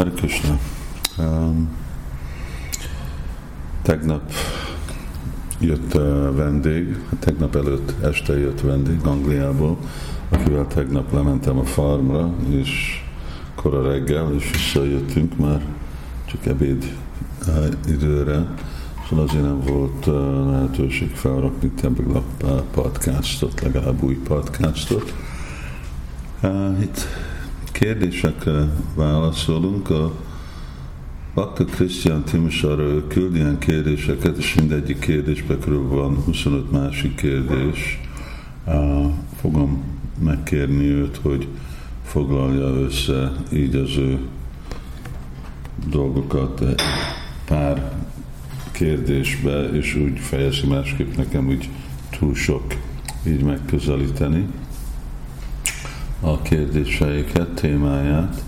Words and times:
Hare 0.00 0.12
Krishna. 0.12 0.58
Um, 1.18 1.68
tegnap 3.82 4.32
jött 5.58 5.94
uh, 5.94 6.34
vendég, 6.36 6.96
tegnap 7.18 7.56
előtt 7.56 8.04
este 8.04 8.38
jött 8.38 8.60
vendég 8.60 9.00
Angliából, 9.04 9.78
akivel 10.28 10.66
tegnap 10.66 11.12
lementem 11.12 11.58
a 11.58 11.64
farmra, 11.64 12.34
és 12.48 13.02
kora 13.54 13.90
reggel, 13.90 14.34
és 14.34 14.50
visszajöttünk 14.50 15.36
már 15.36 15.66
csak 16.24 16.46
ebéd 16.46 16.96
időre, 17.88 18.46
szóval 19.08 19.24
azért 19.24 19.42
nem 19.42 19.60
volt 19.60 20.06
uh, 20.06 20.50
lehetőség 20.50 21.10
felrakni 21.10 21.70
Temple 21.70 22.20
podcastot, 22.70 23.60
legalább 23.60 24.02
új 24.02 24.14
podcastot. 24.14 25.14
Uh, 26.42 26.80
itt 26.82 27.06
kérdésekre 27.80 28.68
válaszolunk. 28.94 29.90
A 29.90 30.12
Bakta 31.34 31.64
Krisztián 31.64 32.24
Timosarra 32.24 32.82
ő 32.82 33.06
küld 33.06 33.34
ilyen 33.34 33.58
kérdéseket, 33.58 34.36
és 34.36 34.54
mindegyik 34.54 34.98
kérdésben 34.98 35.58
körül 35.58 35.88
van 35.88 36.22
25 36.24 36.70
másik 36.70 37.14
kérdés. 37.14 38.00
Fogom 39.40 39.82
megkérni 40.24 40.84
őt, 40.84 41.16
hogy 41.16 41.48
foglalja 42.04 42.66
össze 42.66 43.32
így 43.52 43.74
az 43.74 43.96
ő 43.96 44.18
dolgokat 45.86 46.82
pár 47.46 47.92
kérdésbe, 48.72 49.62
és 49.62 49.94
úgy 49.94 50.18
fejezi 50.18 50.66
másképp 50.66 51.16
nekem 51.16 51.48
úgy 51.48 51.68
túl 52.18 52.34
sok 52.34 52.62
így 53.26 53.42
megközelíteni 53.42 54.46
a 56.20 56.42
kérdéseiket, 56.42 57.48
témáját, 57.48 58.44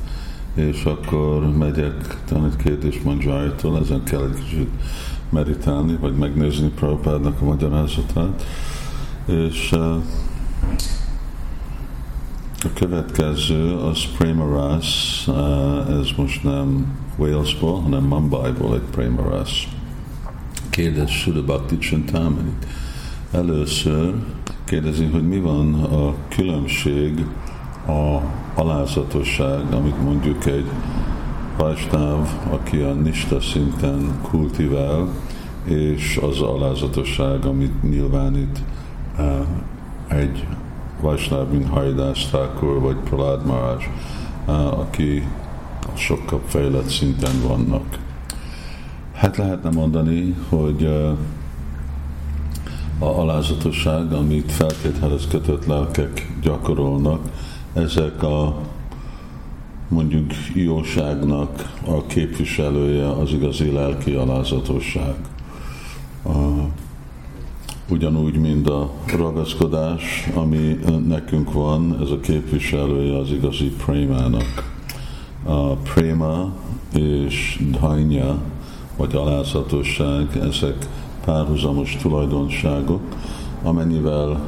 és 0.55 0.85
akkor 0.85 1.57
megyek 1.57 2.23
tanít 2.25 2.57
kérdés 2.57 3.01
Manjari-tól, 3.01 3.79
ezen 3.79 4.03
kell 4.05 4.23
egy 4.23 4.45
kicsit 4.45 4.71
meditálni, 5.31 5.97
vagy 6.01 6.17
megnézni 6.17 6.69
Prabhupádnak 6.69 7.41
a 7.41 7.45
magyarázatát, 7.45 8.47
és 9.27 9.73
a 12.65 12.73
következő 12.75 13.75
az 13.75 14.05
Premaras, 14.19 15.29
ez 15.89 16.09
most 16.17 16.43
nem 16.43 16.97
Walesból, 17.17 17.81
hanem 17.81 18.03
Mumbai-ból 18.03 18.75
egy 18.75 18.89
Premaras. 18.91 19.69
Kérdez 20.71 21.11
Sula 21.11 21.43
Bhakti. 21.43 21.79
Először 23.31 24.15
kérdezi, 24.65 25.05
hogy 25.05 25.29
mi 25.29 25.39
van 25.39 25.75
a 25.75 26.15
különbség 26.29 27.27
a 27.87 28.21
alázatosság, 28.55 29.73
amit 29.73 30.03
mondjuk 30.03 30.47
egy 30.47 30.67
Vajsnáv, 31.57 32.29
aki 32.51 32.81
a 32.81 32.93
nista 32.93 33.41
szinten 33.41 34.19
kultivál, 34.23 35.09
és 35.65 36.21
az 36.23 36.41
alázatosság, 36.41 37.45
amit 37.45 37.83
nyilvánít 37.83 38.59
uh, 39.19 39.47
egy 40.09 40.47
Vajsnáv, 41.01 41.49
mint 41.49 41.69
Hajdás 41.69 42.31
vagy 42.61 42.97
Pralád 42.97 43.47
Marás, 43.47 43.91
uh, 44.47 44.79
aki 44.79 45.29
sokkal 45.95 46.41
fejlett 46.47 46.89
szinten 46.89 47.43
vannak. 47.47 47.99
Hát 49.13 49.37
lehetne 49.37 49.71
mondani, 49.71 50.37
hogy 50.49 50.83
uh, 50.83 51.17
a 52.99 53.21
alázatosság, 53.21 54.13
amit 54.13 54.53
feltételhez 54.53 55.27
kötött 55.31 55.67
lelkek 55.67 56.33
gyakorolnak, 56.43 57.21
ezek 57.75 58.23
a 58.23 58.57
mondjuk 59.89 60.31
jóságnak 60.55 61.73
a 61.87 62.07
képviselője 62.07 63.11
az 63.11 63.33
igazi 63.33 63.71
lelki 63.71 64.13
alázatosság. 64.13 65.15
Ugyanúgy, 67.89 68.39
mint 68.39 68.69
a 68.69 68.91
ragaszkodás, 69.17 70.29
ami 70.35 70.79
nekünk 71.07 71.53
van, 71.53 71.99
ez 72.03 72.11
a 72.11 72.21
képviselője 72.21 73.19
az 73.19 73.31
igazi 73.31 73.73
prémának. 73.85 74.75
A 75.45 75.73
préma 75.73 76.53
és 76.95 77.65
dhanya, 77.71 78.39
vagy 78.97 79.15
alázatosság, 79.15 80.37
ezek 80.37 80.89
párhuzamos 81.25 81.97
tulajdonságok, 81.97 83.03
amennyivel 83.63 84.41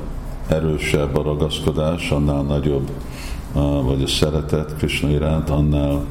erősebb 0.49 1.17
a 1.17 1.23
ragaszkodás, 1.23 2.11
annál 2.11 2.43
nagyobb 2.43 2.91
vagy 3.63 4.03
a 4.03 4.07
szeretet 4.07 4.77
Krishna 4.77 5.09
iránt, 5.09 5.51
annál 5.51 6.05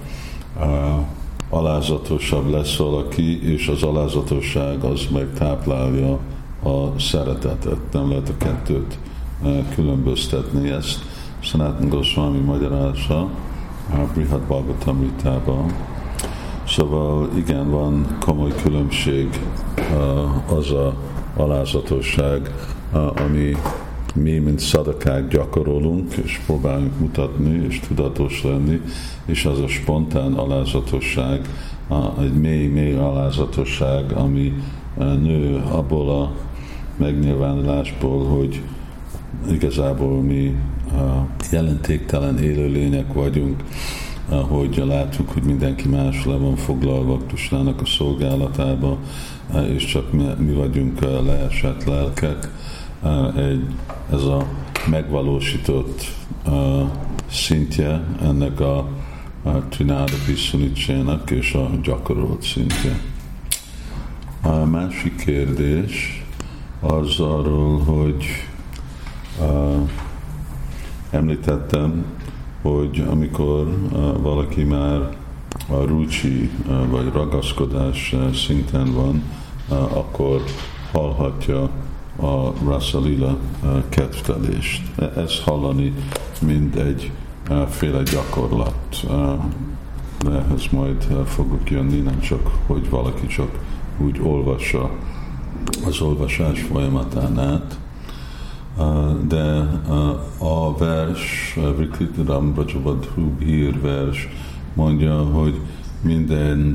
alázatosabb 1.50 2.50
lesz 2.50 2.76
valaki, 2.76 3.54
és 3.54 3.68
az 3.68 3.84
alázatosság 3.84 4.84
az 4.84 5.08
meg 5.12 5.34
táplálja 5.38 6.20
a 6.64 7.00
szeretetet. 7.00 7.78
Nem 7.92 8.10
lehet 8.10 8.30
a 8.30 8.38
kettőt 8.38 8.98
különböztetni 9.76 10.70
ezt. 10.70 11.00
Sanatan 11.40 11.90
Goswami 11.90 12.40
magyarázza 12.40 13.20
a 13.92 13.98
Brihad 14.14 14.42
Bhagavatamritában. 14.42 15.74
Szóval 16.68 17.30
igen, 17.36 17.70
van 17.70 18.18
komoly 18.20 18.52
különbség 18.64 19.40
az 20.56 20.72
a 20.72 20.94
alázatosság, 21.36 22.54
ami 23.26 23.56
mi, 24.14 24.38
mint 24.38 24.60
szadakák 24.60 25.28
gyakorolunk, 25.28 26.14
és 26.24 26.40
próbálunk 26.46 27.00
mutatni, 27.00 27.66
és 27.68 27.80
tudatos 27.80 28.44
lenni, 28.44 28.82
és 29.26 29.46
az 29.46 29.60
a 29.60 29.68
spontán 29.68 30.34
alázatosság, 30.34 31.50
egy 32.22 32.34
mély-mély 32.34 32.96
alázatosság, 32.96 34.12
ami 34.12 34.54
e, 34.98 35.04
nő 35.04 35.64
abból 35.72 36.10
a 36.10 36.32
megnyilvánulásból, 36.98 38.26
hogy 38.26 38.62
igazából 39.52 40.22
mi 40.22 40.56
jelentéktelen 41.52 42.38
élőlények 42.40 43.14
vagyunk, 43.14 43.64
hogy 44.30 44.84
látjuk, 44.88 45.30
hogy 45.30 45.44
mindenki 45.44 45.88
más 45.88 46.26
le 46.26 46.36
van 46.36 46.56
foglalva 46.56 47.18
Krisnának 47.28 47.82
a 47.82 47.86
szolgálatába, 47.86 48.98
és 49.68 49.86
csak 49.86 50.12
mi, 50.12 50.24
mi 50.38 50.52
vagyunk 50.52 51.00
leesett 51.00 51.84
lelkek, 51.84 52.50
egy, 53.36 53.66
ez 54.12 54.24
a 54.24 54.48
megvalósított 54.90 56.06
szintje 57.30 58.04
ennek 58.22 58.60
a, 58.60 58.78
a 59.44 59.50
Trináda 59.70 60.14
Piszunicsének 60.26 61.30
és 61.30 61.54
a 61.54 61.70
gyakorolt 61.84 62.42
szintje. 62.42 63.00
A 64.42 64.66
másik 64.66 65.16
kérdés 65.16 66.24
az 66.80 67.20
arról, 67.20 67.80
hogy 67.80 68.26
uh, 69.40 69.90
említettem, 71.10 72.06
hogy 72.62 73.06
amikor 73.10 73.78
valaki 74.22 74.64
már 74.64 75.18
a 75.68 75.76
rucsi 75.86 76.50
uh, 76.68 76.88
vagy 76.90 77.12
ragaszkodás 77.14 78.16
szinten 78.34 78.94
van, 78.94 79.24
akkor 79.94 80.44
hallhatja 80.92 81.70
a 82.16 82.54
Rasalila 82.66 83.38
kedvtelést. 83.90 84.82
Ez 85.16 85.40
hallani 85.40 85.94
mind 86.42 86.76
egy 86.76 87.12
féle 87.70 88.04
gyakorlat. 88.04 89.06
E, 89.10 89.38
ehhez 90.30 90.68
majd 90.72 91.08
fogok 91.26 91.70
jönni, 91.70 92.00
nem 92.00 92.20
csak, 92.20 92.52
hogy 92.68 92.90
valaki 92.90 93.28
csak 93.28 93.60
úgy 93.98 94.20
olvassa 94.24 94.90
az 95.86 96.02
olvasás 96.02 96.62
folyamatán 96.62 97.40
át, 97.40 97.78
de 99.28 99.70
a 100.38 100.78
vers, 100.78 101.58
Vikriti 101.78 102.22
Ram 102.26 102.54
Rajavadhu 102.56 103.38
hír 103.40 103.82
vers 103.82 104.28
mondja, 104.74 105.18
hogy 105.18 105.60
minden 106.04 106.74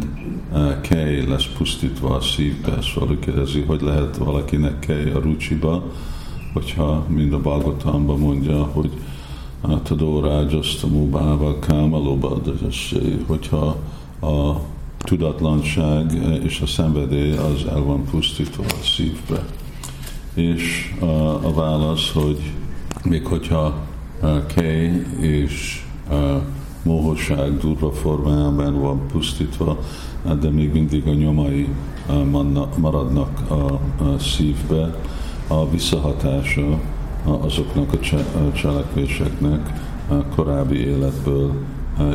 uh, 0.52 0.80
kej 0.80 1.26
lesz 1.26 1.46
pusztítva 1.56 2.14
a 2.14 2.20
szívbe. 2.20 2.78
Szóval 2.82 3.18
kérdezi, 3.18 3.60
hogy 3.60 3.80
lehet 3.80 4.16
valakinek 4.16 4.78
kej 4.78 5.10
a 5.10 5.20
rucsiba, 5.20 5.92
hogyha 6.52 7.04
mind 7.08 7.32
a 7.32 7.40
Balgotamban 7.40 8.18
mondja, 8.18 8.62
hogy 8.64 8.90
Tadó 9.82 10.20
Rágyasztamú 10.20 11.10
Báva 11.10 11.58
Kámalóba, 11.58 12.40
hogyha 13.26 13.76
a 14.20 14.60
tudatlanság 14.98 16.12
és 16.44 16.60
a 16.60 16.66
szenvedély 16.66 17.36
az 17.36 17.64
el 17.68 17.80
van 17.80 18.04
pusztítva 18.04 18.64
a 18.64 18.82
szívbe. 18.82 19.44
És 20.34 20.94
a, 21.00 21.46
a 21.46 21.52
válasz, 21.54 22.10
hogy 22.12 22.52
még 23.04 23.26
hogyha 23.26 23.86
Kej 24.46 25.06
és 25.20 25.84
mohosság 26.88 27.58
durva 27.58 27.92
formájában 27.92 28.80
van 28.80 29.06
pusztítva, 29.12 29.78
de 30.40 30.50
még 30.50 30.72
mindig 30.72 31.06
a 31.06 31.12
nyomai 31.12 31.68
maradnak 32.76 33.50
a 33.50 34.18
szívbe. 34.18 34.96
A 35.48 35.70
visszahatása 35.70 36.78
azoknak 37.24 37.92
a 37.92 37.98
cselekvéseknek 38.52 39.72
korábbi 40.34 40.76
életből 40.76 41.52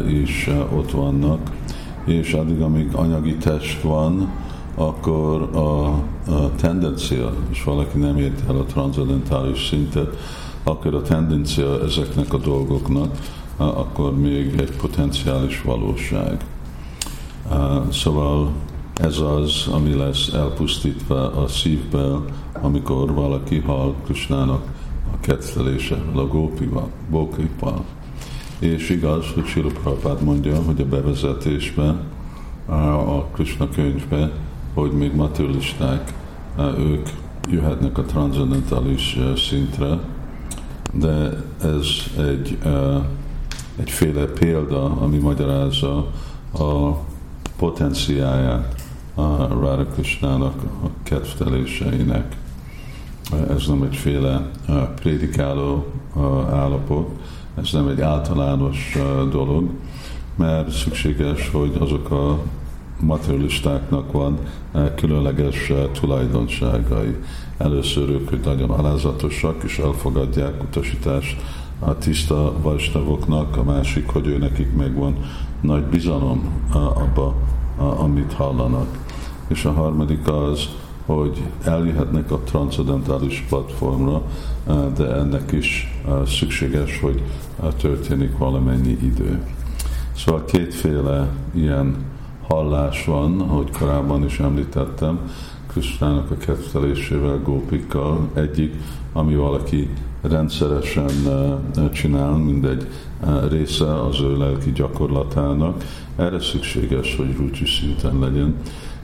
is 0.08 0.50
ott 0.76 0.92
vannak, 0.92 1.52
és 2.06 2.34
addig, 2.34 2.62
amíg 2.62 2.94
anyagi 2.94 3.36
test 3.36 3.82
van, 3.82 4.32
akkor 4.76 5.42
a, 5.54 5.88
a 6.32 6.52
tendencia, 6.56 7.34
és 7.52 7.64
valaki 7.64 7.98
nem 7.98 8.18
ért 8.18 8.50
el 8.50 8.56
a 8.56 8.64
transzendentális 8.64 9.68
szintet, 9.68 10.18
akkor 10.64 10.94
a 10.96 11.02
tendencia 11.02 11.82
ezeknek 11.84 12.34
a 12.34 12.38
dolgoknak, 12.38 13.18
akkor 13.58 14.20
még 14.20 14.60
egy 14.60 14.76
potenciális 14.76 15.62
valóság. 15.62 16.46
Szóval 17.92 18.52
ez 18.94 19.20
az, 19.20 19.68
ami 19.72 19.94
lesz 19.94 20.28
elpusztítva 20.34 21.32
a 21.44 21.48
szívből, 21.48 22.26
amikor 22.62 23.14
valaki 23.14 23.60
hal 23.60 23.96
Krisnának 24.06 24.64
a 25.14 25.20
kettelése, 25.20 25.98
a 26.16 26.22
gópival, 26.22 26.90
bókival. 27.10 27.86
És 28.60 28.90
igaz, 28.90 29.26
hogy 29.34 29.46
Sila 29.46 29.70
Prabhupád 29.70 30.24
mondja, 30.24 30.62
hogy 30.62 30.82
a 30.82 30.86
bevezetésben, 30.86 32.02
a 32.68 33.24
Krishna 33.24 33.70
könyvben, 33.70 34.32
hogy 34.74 34.92
még 34.92 35.16
materialisták, 35.16 36.14
ők 36.78 37.10
jöhetnek 37.50 37.98
a 37.98 38.04
transzendentális 38.04 39.20
szintre, 39.36 40.00
de 40.94 41.44
ez 41.62 41.88
egy, 42.18 42.58
egyféle 43.76 44.26
példa, 44.26 44.84
ami 44.84 45.18
magyarázza 45.18 46.08
a 46.54 46.92
potenciáját 47.58 48.84
a 49.14 49.48
Radha 49.48 49.86
Krishnának 49.86 50.64
a 50.84 50.88
kedvteléseinek. 51.04 52.36
Ez 53.50 53.68
nem 53.68 53.84
egyféle 53.84 54.50
prédikáló 54.96 55.86
állapot, 56.52 57.10
ez 57.56 57.70
nem 57.72 57.88
egy 57.88 58.02
általános 58.02 58.98
dolog, 59.32 59.70
mert 60.36 60.72
szükséges, 60.72 61.50
hogy 61.50 61.76
azok 61.80 62.12
a 62.12 62.40
materialistáknak 63.00 64.12
van 64.12 64.38
különleges 64.96 65.72
tulajdonságai. 65.92 67.16
Először 67.58 68.10
ők, 68.10 68.30
hogy 68.30 68.40
nagyon 68.46 68.70
alázatosak, 68.70 69.64
és 69.64 69.78
elfogadják 69.78 70.64
utasítást 70.64 71.42
a 71.86 71.98
tiszta 71.98 72.54
vajsnavoknak, 72.62 73.58
a 73.58 73.64
másik, 73.64 74.08
hogy 74.10 74.28
ő 74.28 74.38
nekik 74.38 74.76
megvan 74.76 75.16
nagy 75.62 75.84
bizalom 75.84 76.64
abba, 76.74 77.36
amit 77.78 78.34
hallanak. 78.34 78.98
És 79.48 79.66
a 79.66 79.72
harmadik 79.72 80.28
az, 80.28 80.70
hogy 81.06 81.42
eljöhetnek 81.64 82.32
a 82.32 82.40
transzendentális 82.40 83.46
platformra, 83.50 84.22
de 84.96 85.16
ennek 85.16 85.52
is 85.52 86.02
szükséges, 86.26 87.00
hogy 87.00 87.24
történik 87.78 88.38
valamennyi 88.38 88.98
idő. 89.02 89.44
Szóval 90.16 90.46
kétféle 90.46 91.30
ilyen 91.54 91.96
hallás 92.48 93.06
van, 93.06 93.42
ahogy 93.42 93.72
korábban 93.72 94.26
is 94.26 94.40
említettem, 94.40 95.20
Krisztának 95.74 96.32
a 96.32 96.38
kettelésével, 96.38 97.40
gópikkal. 97.44 98.30
Egyik, 98.34 98.74
ami 99.14 99.36
valaki 99.36 99.90
rendszeresen 100.22 101.10
csinál, 101.94 102.32
mindegy 102.38 102.88
része 103.50 104.02
az 104.02 104.22
ő 104.22 104.38
lelki 104.38 104.72
gyakorlatának. 104.72 105.84
Erre 106.16 106.40
szükséges, 106.40 107.16
hogy 107.16 107.36
rúcsi 107.38 107.66
szinten 107.66 108.20
legyen. 108.20 108.56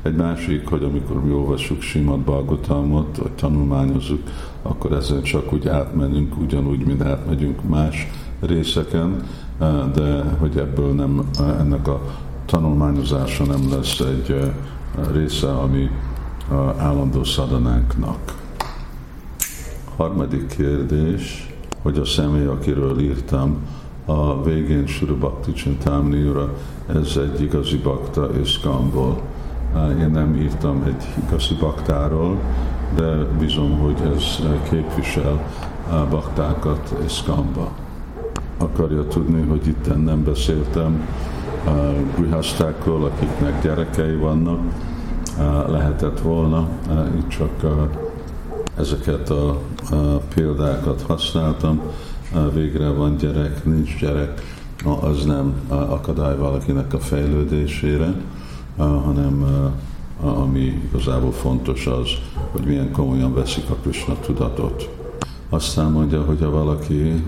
Egy 0.01 0.15
másik, 0.15 0.67
hogy 0.67 0.83
amikor 0.83 1.23
mi 1.23 1.31
olvassuk 1.31 1.81
Simad 1.81 2.19
Balgotalmot, 2.19 3.17
vagy 3.17 3.31
tanulmányozunk, 3.31 4.23
akkor 4.61 4.91
ezen 4.91 5.21
csak 5.21 5.53
úgy 5.53 5.67
átmenünk, 5.67 6.37
ugyanúgy, 6.37 6.85
mint 6.85 7.01
átmegyünk 7.01 7.69
más 7.69 8.07
részeken, 8.39 9.23
de 9.93 10.23
hogy 10.39 10.57
ebből 10.57 10.93
nem, 10.93 11.29
ennek 11.59 11.87
a 11.87 12.01
tanulmányozása 12.45 13.43
nem 13.43 13.69
lesz 13.71 13.99
egy 13.99 14.51
része, 15.13 15.51
ami 15.51 15.89
állandó 16.77 17.23
szadanánknak. 17.23 18.17
Harmadik 19.95 20.55
kérdés, 20.55 21.53
hogy 21.81 21.97
a 21.97 22.05
személy, 22.05 22.45
akiről 22.45 22.99
írtam, 22.99 23.57
a 24.05 24.43
végén 24.43 24.87
Sura 24.87 25.15
Bhakti 25.15 25.53
Csintámniura, 25.53 26.53
ez 26.87 27.17
egy 27.17 27.41
igazi 27.41 27.77
bakta 27.77 28.29
Iszkamból. 28.41 29.21
Én 29.99 30.09
nem 30.09 30.35
írtam 30.35 30.83
egy 30.85 31.07
igazi 31.27 31.55
baktáról, 31.59 32.37
de 32.95 33.23
bizony, 33.39 33.77
hogy 33.77 34.01
ez 34.15 34.39
képvisel 34.69 35.47
baktákat 36.09 36.95
Iszkamba. 37.05 37.71
Akarja 38.57 39.07
tudni, 39.07 39.41
hogy 39.47 39.67
itt 39.67 40.03
nem 40.03 40.23
beszéltem 40.23 41.07
grihasztákról, 42.15 43.05
akiknek 43.05 43.61
gyerekei 43.61 44.15
vannak, 44.15 44.59
lehetett 45.67 46.19
volna, 46.19 46.67
itt 47.17 47.27
csak 47.27 47.51
ezeket 48.77 49.29
a 49.29 49.61
példákat 50.35 51.01
használtam, 51.01 51.81
végre 52.53 52.89
van 52.89 53.17
gyerek, 53.17 53.65
nincs 53.65 53.99
gyerek, 53.99 54.41
az 55.01 55.25
nem 55.25 55.53
akadály 55.69 56.37
valakinek 56.37 56.93
a 56.93 56.99
fejlődésére, 56.99 58.13
hanem 58.77 59.45
ami 60.21 60.81
igazából 60.89 61.31
fontos 61.31 61.87
az, 61.87 62.09
hogy 62.51 62.61
milyen 62.65 62.91
komolyan 62.91 63.33
veszik 63.33 63.69
a 63.69 63.75
Krishna 63.81 64.15
tudatot. 64.19 64.89
Aztán 65.49 65.91
mondja, 65.91 66.21
hogy 66.21 66.39
ha 66.39 66.49
valaki 66.49 67.23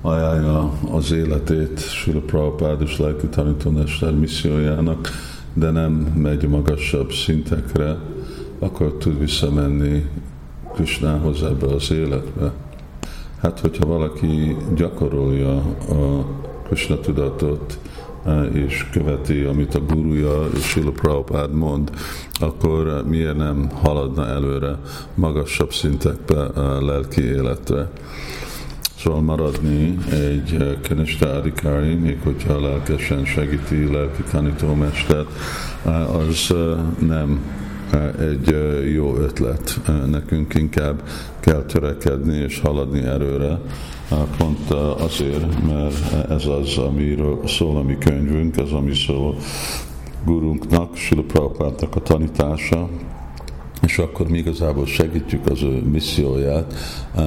ajánlja 0.00 0.72
az 0.92 1.12
életét 1.12 1.80
Sula 1.80 2.20
Prabhupád 2.20 2.82
és 2.82 2.98
lelki 2.98 3.26
tanítómester 3.26 4.14
missziójának, 4.14 5.08
de 5.52 5.70
nem 5.70 5.92
megy 6.16 6.48
magasabb 6.48 7.12
szintekre, 7.12 7.96
akkor 8.58 8.92
tud 8.92 9.18
visszamenni 9.18 10.08
Krishnához 10.74 11.42
ebbe 11.42 11.66
az 11.66 11.90
életbe. 11.90 12.52
Hát, 13.40 13.60
hogyha 13.60 13.86
valaki 13.86 14.56
gyakorolja 14.74 15.56
a 15.88 16.26
Krishna 16.66 17.00
tudatot, 17.00 17.78
és 18.52 18.86
követi, 18.92 19.42
amit 19.42 19.74
a 19.74 19.80
guruja 19.80 20.46
és 20.54 20.64
Sula 20.64 20.90
Prabhupád 20.90 21.52
mond, 21.52 21.90
akkor 22.40 23.04
miért 23.06 23.36
nem 23.36 23.70
haladna 23.82 24.26
előre 24.26 24.78
magasabb 25.14 25.72
szintekbe 25.72 26.42
a 26.44 26.84
lelki 26.84 27.24
életre? 27.24 27.90
Szóval 28.98 29.20
maradni 29.20 29.98
egy 30.10 30.78
könyvtárikári, 30.82 31.94
még 31.94 32.18
hogyha 32.22 32.60
lelkesen 32.60 33.24
segíti 33.24 33.92
lelki 33.92 34.22
tanítómestert, 34.30 35.28
az 36.12 36.54
nem 36.98 37.40
egy 38.18 38.56
jó 38.94 39.16
ötlet. 39.16 39.80
Nekünk 40.06 40.54
inkább 40.54 41.02
kell 41.40 41.62
törekedni 41.62 42.36
és 42.36 42.60
haladni 42.60 43.00
erőre, 43.00 43.60
pont 44.36 44.70
azért, 45.00 45.66
mert 45.66 46.30
ez 46.30 46.46
az, 46.46 46.78
amiről 46.78 47.40
szól 47.46 47.76
a 47.76 47.82
mi 47.82 47.98
könyvünk, 47.98 48.56
az, 48.56 48.72
ami 48.72 48.94
szól 48.94 49.36
gurunknak, 50.24 50.96
Sula 50.96 51.22
a 51.94 52.02
tanítása, 52.02 52.88
és 53.82 53.98
akkor 53.98 54.28
mi 54.28 54.38
igazából 54.38 54.86
segítjük 54.86 55.46
az 55.46 55.62
ő 55.62 55.82
misszióját, 55.82 56.74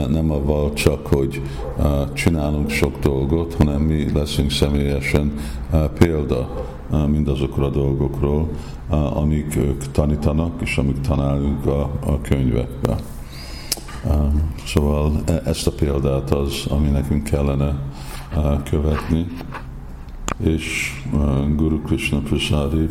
nem 0.10 0.32
avval 0.32 0.74
csak, 0.74 1.08
hogy 1.08 1.42
csinálunk 2.14 2.70
sok 2.70 3.00
dolgot, 3.00 3.54
hanem 3.54 3.82
mi 3.82 4.12
leszünk 4.14 4.52
személyesen 4.52 5.34
példa 5.98 6.66
mindazokra 7.08 7.66
a 7.66 7.70
dolgokról, 7.70 8.50
amik 9.14 9.56
ők 9.56 9.92
tanítanak, 9.92 10.62
és 10.62 10.78
amik 10.78 11.02
tanálunk 11.02 11.66
a, 11.66 11.82
a 12.06 12.22
könyvekbe. 12.22 12.96
Szóval 14.66 15.22
e, 15.26 15.42
ezt 15.46 15.68
a 15.68 15.72
példát 15.72 16.32
az, 16.32 16.66
ami 16.70 16.88
nekünk 16.88 17.24
kellene 17.24 17.76
követni 18.70 19.28
és 20.44 20.94
Guru 21.56 21.82
Krishna 21.82 22.20
Prasadi 22.20 22.90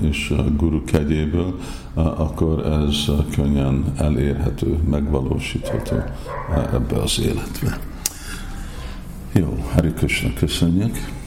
és 0.00 0.32
Guru 0.56 0.84
kegyéből, 0.84 1.58
akkor 1.94 2.66
ez 2.66 3.10
könnyen 3.34 3.84
elérhető, 3.96 4.78
megvalósítható 4.90 5.96
ebbe 6.72 6.96
az 7.02 7.20
életbe. 7.20 7.78
Jó, 9.32 9.64
Hari 9.72 9.92
Krishna, 9.92 10.30
köszönjük! 10.34 11.22